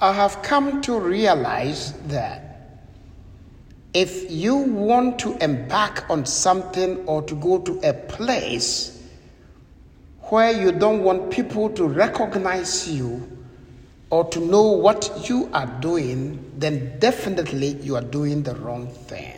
[0.00, 2.48] I have come to realize that
[3.94, 9.02] if you want to embark on something or to go to a place
[10.28, 13.38] where you don't want people to recognize you
[14.10, 19.34] or to know what you are doing, then definitely you are doing the wrong thing.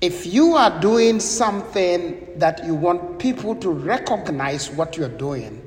[0.00, 5.61] If you are doing something that you want people to recognize what you're doing,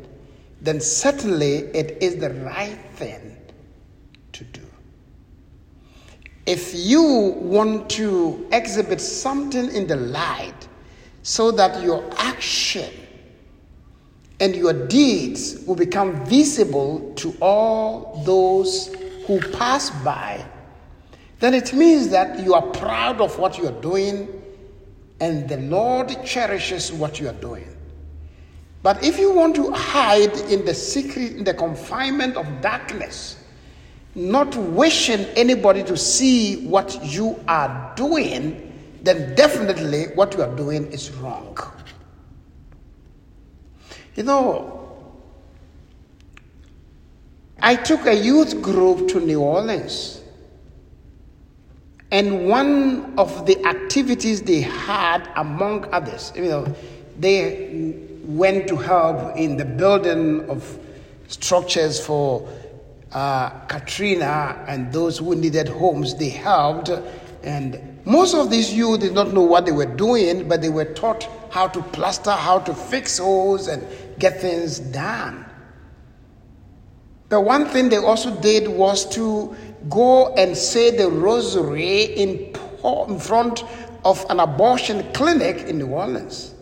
[0.65, 3.37] then certainly it is the right thing
[4.33, 4.61] to do.
[6.45, 10.67] If you want to exhibit something in the light
[11.23, 12.91] so that your action
[14.39, 18.93] and your deeds will become visible to all those
[19.25, 20.45] who pass by,
[21.39, 24.41] then it means that you are proud of what you are doing
[25.19, 27.74] and the Lord cherishes what you are doing.
[28.85, 33.35] But if you want to hide in the secret, in the confinement of darkness,
[34.13, 40.85] not wishing anybody to see what you are doing, then definitely what you are doing
[40.91, 41.57] is wrong.
[44.15, 44.95] You know,
[47.63, 50.21] I took a youth group to New Orleans.
[52.11, 56.75] And one of the activities they had, among others, you know,
[57.19, 60.79] they went to help in the building of
[61.27, 62.47] structures for
[63.11, 66.15] uh, Katrina and those who needed homes.
[66.15, 66.89] They helped.
[67.43, 70.85] And most of these youth did not know what they were doing, but they were
[70.85, 73.85] taught how to plaster, how to fix holes, and
[74.19, 75.45] get things done.
[77.29, 79.55] The one thing they also did was to
[79.89, 82.53] go and say the rosary in,
[83.07, 83.63] in front
[84.03, 86.54] of an abortion clinic in New Orleans.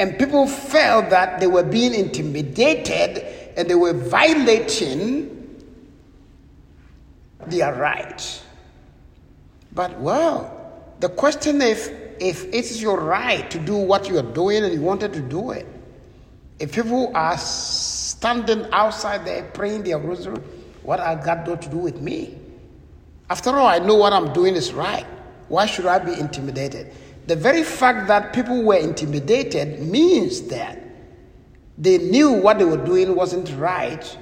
[0.00, 3.18] And people felt that they were being intimidated
[3.58, 5.62] and they were violating
[7.46, 8.42] their rights.
[9.72, 14.72] But, well, the question is if it's your right to do what you're doing and
[14.72, 15.66] you wanted to do it,
[16.58, 20.38] if people are standing outside there praying their rosary,
[20.82, 22.38] what has God got to do with me?
[23.28, 25.06] After all, I know what I'm doing is right.
[25.48, 26.90] Why should I be intimidated?
[27.30, 30.82] The very fact that people were intimidated means that
[31.78, 34.18] they knew what they were doing wasn't right,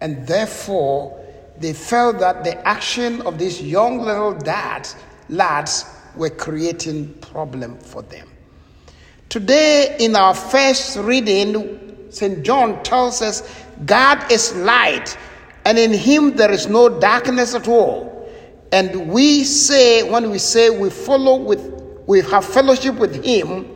[0.00, 1.24] and therefore
[1.58, 4.96] they felt that the action of these young little dads,
[5.28, 5.84] lads
[6.16, 8.28] were creating problem for them.
[9.28, 12.42] Today, in our first reading, St.
[12.42, 15.16] John tells us God is light,
[15.64, 18.28] and in him there is no darkness at all.
[18.72, 23.66] And we say, when we say we follow with, we have fellowship with him,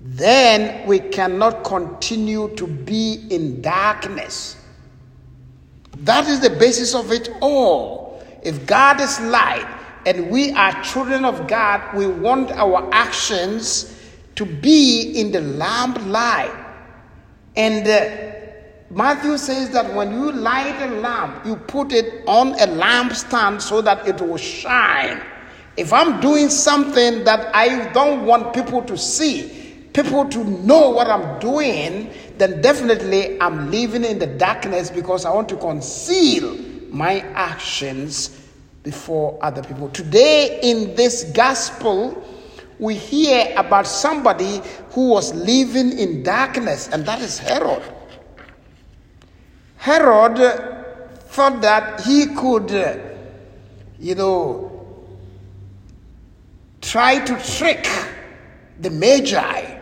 [0.00, 4.56] then we cannot continue to be in darkness.
[5.98, 8.22] That is the basis of it all.
[8.42, 9.66] If God is light
[10.06, 13.98] and we are children of God, we want our actions
[14.34, 16.52] to be in the lamplight.
[17.56, 18.34] And uh,
[18.90, 23.80] Matthew says that when you light a lamp, you put it on a lampstand so
[23.80, 25.22] that it will shine.
[25.76, 31.08] If I'm doing something that I don't want people to see, people to know what
[31.08, 36.56] I'm doing, then definitely I'm living in the darkness because I want to conceal
[36.90, 38.40] my actions
[38.84, 39.88] before other people.
[39.88, 42.22] Today, in this gospel,
[42.78, 47.82] we hear about somebody who was living in darkness, and that is Herod.
[49.76, 50.38] Herod
[51.28, 52.70] thought that he could,
[53.98, 54.73] you know,
[56.94, 57.88] try to trick
[58.78, 59.80] the Magi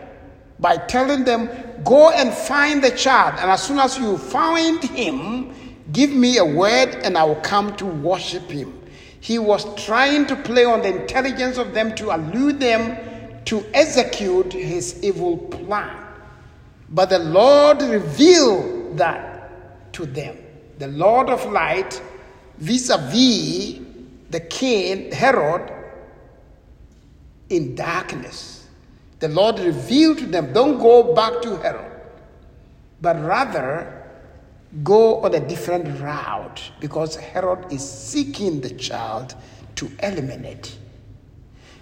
[0.59, 1.47] by telling them,
[1.83, 5.53] Go and find the child, and as soon as you find him,
[5.91, 8.81] give me a word, and I will come to worship him.
[9.19, 12.97] He was trying to play on the intelligence of them to elude them
[13.45, 15.95] to execute his evil plan.
[16.89, 20.35] But the Lord revealed that to them.
[20.79, 22.01] The Lord of light,
[22.57, 23.81] vis a vis
[24.31, 25.82] the king Herod,
[27.49, 28.67] in darkness.
[29.19, 31.91] The Lord revealed to them don't go back to Herod,
[33.01, 34.03] but rather
[34.83, 39.35] go on a different route because Herod is seeking the child
[39.75, 40.77] to eliminate.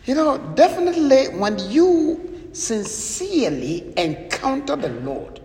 [0.06, 5.40] You know, definitely when you sincerely encounter the Lord,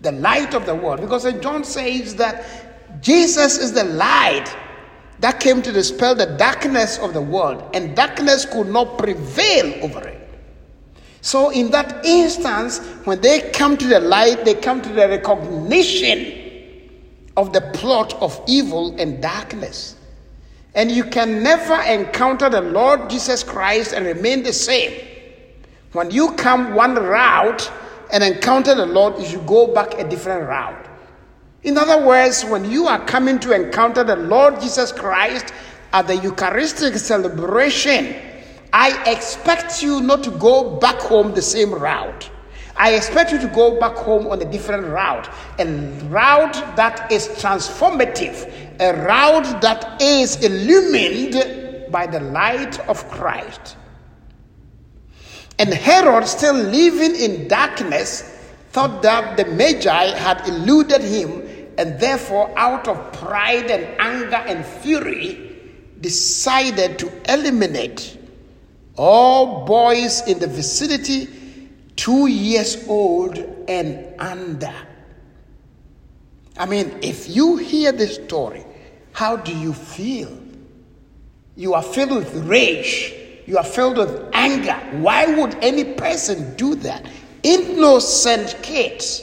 [0.00, 4.54] the light of the world, because John says that Jesus is the light
[5.20, 10.06] that came to dispel the darkness of the world, and darkness could not prevail over
[10.06, 10.28] it.
[11.22, 16.44] So, in that instance, when they come to the light, they come to the recognition
[17.36, 19.96] of the plot of evil and darkness.
[20.74, 25.04] And you can never encounter the Lord Jesus Christ and remain the same.
[25.92, 27.72] When you come one route
[28.12, 30.85] and encounter the Lord, you should go back a different route.
[31.66, 35.52] In other words, when you are coming to encounter the Lord Jesus Christ
[35.92, 38.14] at the Eucharistic celebration,
[38.72, 42.30] I expect you not to go back home the same route.
[42.76, 45.28] I expect you to go back home on a different route,
[45.58, 45.66] a
[46.04, 48.46] route that is transformative,
[48.78, 53.76] a route that is illumined by the light of Christ.
[55.58, 58.34] And Herod, still living in darkness,
[58.70, 61.45] thought that the Magi had eluded him,
[61.78, 65.56] and therefore, out of pride and anger and fury,
[66.00, 68.18] decided to eliminate
[68.96, 71.28] all boys in the vicinity
[71.96, 73.38] two years old
[73.68, 74.74] and under.
[76.58, 78.64] I mean, if you hear this story,
[79.12, 80.36] how do you feel?
[81.56, 83.14] You are filled with rage.
[83.46, 84.74] You are filled with anger.
[85.00, 87.06] Why would any person do that?
[87.42, 89.22] Innocent kids.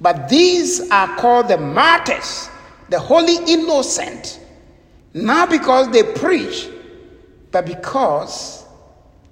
[0.00, 2.48] But these are called the martyrs,
[2.90, 4.40] the holy innocent.
[5.14, 6.68] Not because they preach,
[7.50, 8.64] but because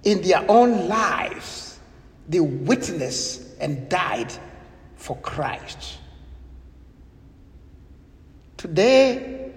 [0.02, 1.78] in their own lives
[2.28, 4.32] they witnessed and died
[4.96, 5.98] for Christ.
[8.56, 9.50] Today,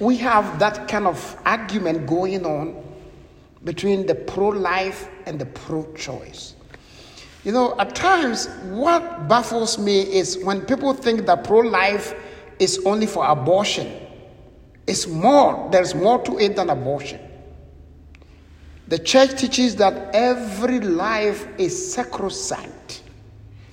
[0.00, 2.82] we have that kind of argument going on
[3.64, 6.54] between the pro life and the pro choice.
[7.44, 12.14] You know, at times, what baffles me is when people think that pro life
[12.58, 13.90] is only for abortion.
[14.86, 17.20] It's more, there's more to it than abortion.
[18.88, 23.02] The church teaches that every life is sacrosanct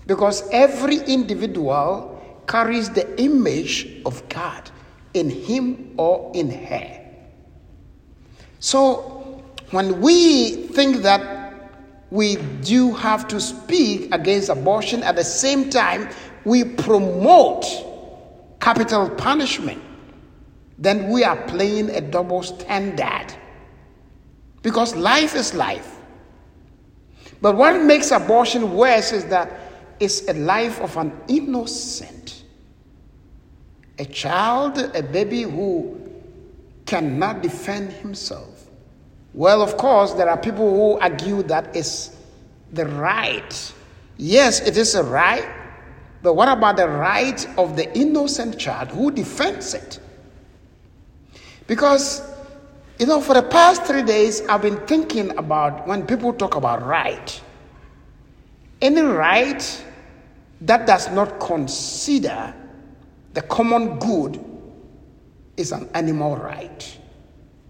[0.05, 2.13] because every individual
[2.47, 4.69] carries the image of God
[5.13, 7.03] in him or in her.
[8.59, 11.36] So, when we think that
[12.09, 16.09] we do have to speak against abortion, at the same time,
[16.45, 17.65] we promote
[18.59, 19.81] capital punishment,
[20.77, 23.33] then we are playing a double standard.
[24.61, 25.97] Because life is life.
[27.41, 29.51] But what makes abortion worse is that
[29.99, 32.43] it's a life of an innocent.
[33.99, 35.99] A child, a baby who
[36.85, 38.56] cannot defend himself.
[39.37, 42.17] Well, of course, there are people who argue that it's
[42.71, 43.73] the right.
[44.17, 45.47] Yes, it is a right,
[46.23, 49.99] but what about the right of the innocent child who defends it?
[51.67, 52.23] Because
[52.97, 56.83] you know, for the past three days, I've been thinking about when people talk about
[56.83, 57.39] right.
[58.81, 59.85] Any right
[60.61, 62.55] that does not consider
[63.35, 64.43] the common good
[65.57, 66.97] is an animal right.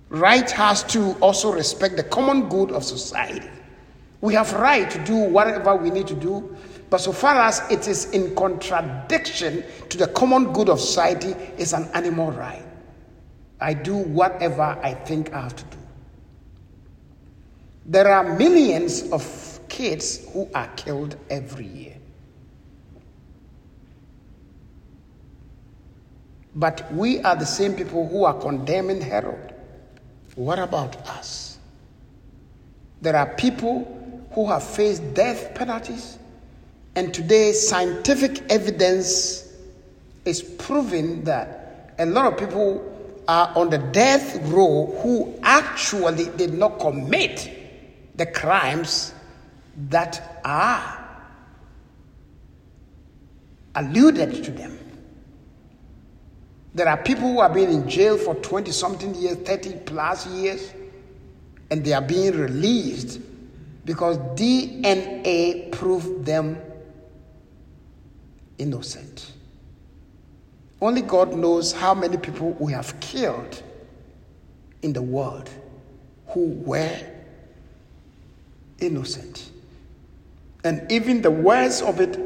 [0.09, 3.49] Right has to also respect the common good of society.
[4.21, 6.55] We have right to do whatever we need to do,
[6.89, 11.73] but so far as it is in contradiction to the common good of society, it's
[11.73, 12.63] an animal right.
[13.59, 15.77] I do whatever I think I have to do.
[17.85, 21.95] There are millions of kids who are killed every year.
[26.55, 29.53] But we are the same people who are condemning Herod.
[30.37, 31.57] What about us?
[33.01, 36.19] There are people who have faced death penalties,
[36.95, 39.51] and today scientific evidence
[40.25, 42.85] is proving that a lot of people
[43.27, 47.49] are on the death row who actually did not commit
[48.13, 49.15] the crimes
[49.89, 51.03] that are
[53.73, 54.86] alluded to them.
[56.73, 60.73] There are people who have been in jail for 20 something years, 30 plus years,
[61.71, 63.19] and they are being released
[63.85, 66.57] because DNA proved them
[68.57, 69.31] innocent.
[70.81, 73.63] Only God knows how many people we have killed
[74.81, 75.49] in the world
[76.27, 76.99] who were
[78.79, 79.49] innocent.
[80.63, 82.19] And even the worst of it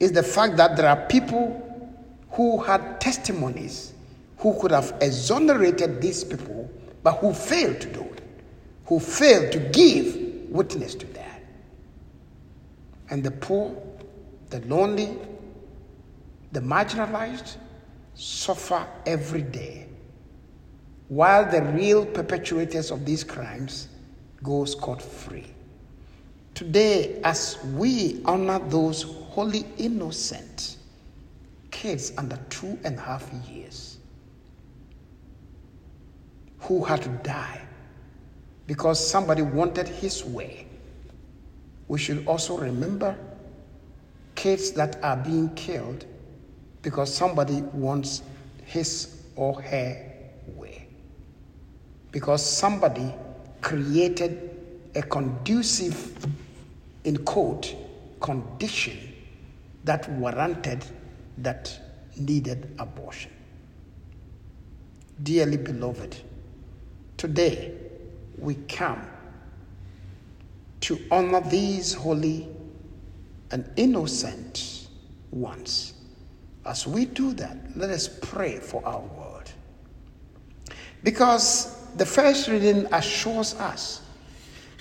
[0.00, 1.69] is the fact that there are people
[2.32, 3.92] who had testimonies
[4.38, 6.70] who could have exonerated these people,
[7.02, 8.22] but who failed to do it,
[8.86, 10.16] who failed to give
[10.50, 11.42] witness to that.
[13.10, 13.76] And the poor,
[14.48, 15.16] the lonely,
[16.52, 17.56] the marginalized
[18.14, 19.86] suffer every day,
[21.08, 23.88] while the real perpetrators of these crimes
[24.42, 25.46] go scot free.
[26.54, 30.76] Today, as we honor those holy innocent
[31.80, 33.96] kids under two and a half years
[36.58, 37.58] who had to die
[38.66, 40.66] because somebody wanted his way.
[41.88, 43.16] We should also remember
[44.34, 46.04] kids that are being killed
[46.82, 48.24] because somebody wants
[48.66, 49.96] his or her
[50.48, 50.86] way.
[52.12, 53.14] Because somebody
[53.62, 54.50] created
[54.94, 56.26] a conducive,
[57.04, 57.74] in quote,
[58.20, 58.98] condition
[59.84, 60.84] that warranted,
[61.38, 61.78] that
[62.16, 63.30] needed abortion.
[65.22, 66.16] Dearly beloved,
[67.16, 67.74] today
[68.38, 69.02] we come
[70.80, 72.48] to honor these holy
[73.50, 74.88] and innocent
[75.30, 75.94] ones.
[76.64, 79.52] As we do that, let us pray for our world.
[81.02, 84.02] Because the first reading assures us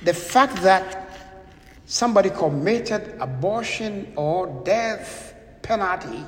[0.03, 1.17] the fact that
[1.85, 6.23] somebody committed abortion or death penalty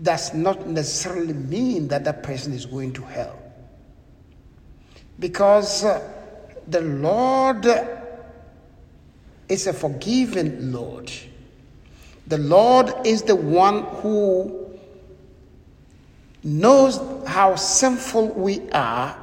[0.00, 3.38] does not necessarily mean that that person is going to hell.
[5.18, 6.12] Because uh,
[6.68, 7.66] the Lord
[9.48, 11.12] is a forgiving Lord.
[12.26, 14.70] The Lord is the one who
[16.42, 19.16] knows how sinful we are,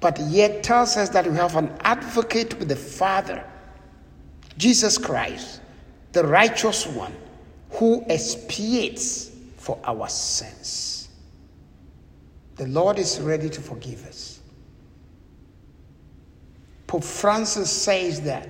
[0.00, 3.44] but yet tells us that we have an advocate with the Father,
[4.56, 5.60] Jesus Christ,
[6.12, 7.14] the righteous one,
[7.70, 9.35] who expiates
[9.66, 11.08] for our sins.
[12.54, 14.38] The Lord is ready to forgive us.
[16.86, 18.48] Pope Francis says that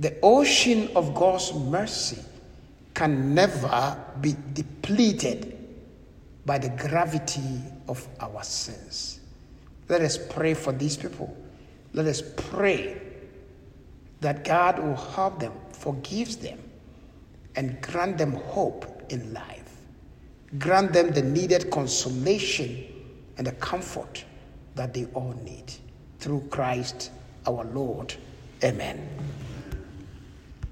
[0.00, 2.22] the ocean of God's mercy
[2.92, 5.56] can never be depleted
[6.44, 9.20] by the gravity of our sins.
[9.88, 11.34] Let us pray for these people.
[11.94, 13.00] Let us pray
[14.20, 16.58] that God will help them, forgives them,
[17.56, 19.76] and grant them hope in life.
[20.58, 22.84] Grant them the needed consolation
[23.36, 24.24] and the comfort
[24.74, 25.72] that they all need.
[26.18, 27.10] Through Christ
[27.46, 28.14] our Lord.
[28.64, 29.08] Amen.